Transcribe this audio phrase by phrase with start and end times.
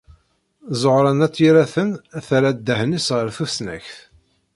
[0.81, 1.89] Ẓuhṛa n At Yiraten
[2.25, 3.97] terra ddehn-nnes ɣer tusnakt.